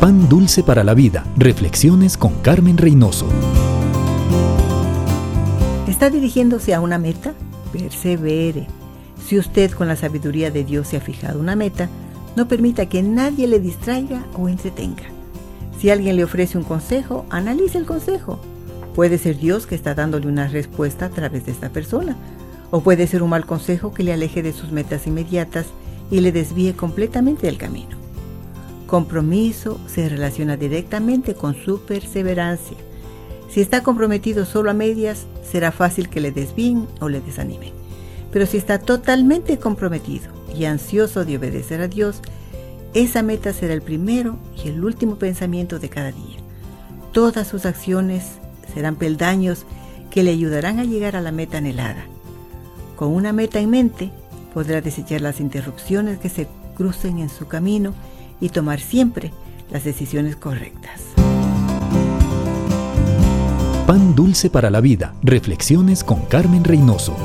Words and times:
Pan 0.00 0.28
Dulce 0.28 0.62
para 0.62 0.84
la 0.84 0.94
Vida. 0.94 1.24
Reflexiones 1.36 2.16
con 2.16 2.34
Carmen 2.34 2.78
Reynoso. 2.78 3.26
¿Está 5.88 6.08
dirigiéndose 6.08 6.72
a 6.72 6.80
una 6.80 6.98
meta? 6.98 7.34
Persevere. 7.72 8.68
Si 9.26 9.36
usted 9.36 9.72
con 9.72 9.88
la 9.88 9.96
sabiduría 9.96 10.52
de 10.52 10.62
Dios 10.62 10.86
se 10.86 10.98
ha 10.98 11.00
fijado 11.00 11.40
una 11.40 11.56
meta, 11.56 11.88
no 12.36 12.46
permita 12.46 12.86
que 12.86 13.02
nadie 13.02 13.48
le 13.48 13.58
distraiga 13.58 14.24
o 14.34 14.48
entretenga. 14.48 15.02
Si 15.80 15.90
alguien 15.90 16.14
le 16.14 16.22
ofrece 16.22 16.58
un 16.58 16.64
consejo, 16.64 17.26
analice 17.28 17.78
el 17.78 17.84
consejo. 17.84 18.38
Puede 18.94 19.18
ser 19.18 19.36
Dios 19.36 19.66
que 19.66 19.74
está 19.74 19.96
dándole 19.96 20.28
una 20.28 20.46
respuesta 20.46 21.06
a 21.06 21.10
través 21.10 21.44
de 21.44 21.50
esta 21.50 21.70
persona, 21.70 22.16
o 22.70 22.82
puede 22.82 23.08
ser 23.08 23.20
un 23.20 23.30
mal 23.30 23.46
consejo 23.46 23.92
que 23.92 24.04
le 24.04 24.12
aleje 24.12 24.44
de 24.44 24.52
sus 24.52 24.70
metas 24.70 25.08
inmediatas 25.08 25.66
y 26.08 26.20
le 26.20 26.30
desvíe 26.30 26.74
completamente 26.74 27.48
del 27.48 27.58
camino. 27.58 28.07
Compromiso 28.88 29.78
se 29.86 30.08
relaciona 30.08 30.56
directamente 30.56 31.34
con 31.34 31.54
su 31.54 31.82
perseverancia. 31.82 32.78
Si 33.50 33.60
está 33.60 33.82
comprometido 33.82 34.46
solo 34.46 34.70
a 34.70 34.74
medias, 34.74 35.26
será 35.42 35.72
fácil 35.72 36.08
que 36.08 36.22
le 36.22 36.32
desvíen 36.32 36.88
o 36.98 37.10
le 37.10 37.20
desanimen. 37.20 37.74
Pero 38.32 38.46
si 38.46 38.56
está 38.56 38.78
totalmente 38.78 39.58
comprometido 39.58 40.30
y 40.56 40.64
ansioso 40.64 41.26
de 41.26 41.36
obedecer 41.36 41.82
a 41.82 41.88
Dios, 41.88 42.22
esa 42.94 43.22
meta 43.22 43.52
será 43.52 43.74
el 43.74 43.82
primero 43.82 44.38
y 44.64 44.70
el 44.70 44.82
último 44.82 45.16
pensamiento 45.16 45.78
de 45.78 45.90
cada 45.90 46.10
día. 46.10 46.38
Todas 47.12 47.46
sus 47.46 47.66
acciones 47.66 48.38
serán 48.72 48.96
peldaños 48.96 49.66
que 50.10 50.22
le 50.22 50.30
ayudarán 50.30 50.78
a 50.78 50.84
llegar 50.84 51.14
a 51.14 51.20
la 51.20 51.30
meta 51.30 51.58
anhelada. 51.58 52.06
Con 52.96 53.10
una 53.10 53.34
meta 53.34 53.60
en 53.60 53.68
mente, 53.68 54.10
podrá 54.54 54.80
desechar 54.80 55.20
las 55.20 55.40
interrupciones 55.40 56.18
que 56.18 56.30
se 56.30 56.48
crucen 56.74 57.18
en 57.18 57.28
su 57.28 57.48
camino 57.48 57.92
y 58.40 58.50
tomar 58.50 58.80
siempre 58.80 59.32
las 59.70 59.84
decisiones 59.84 60.36
correctas. 60.36 61.02
Pan 63.86 64.14
dulce 64.14 64.50
para 64.50 64.68
la 64.70 64.80
vida. 64.80 65.14
Reflexiones 65.22 66.04
con 66.04 66.20
Carmen 66.26 66.62
Reynoso. 66.62 67.16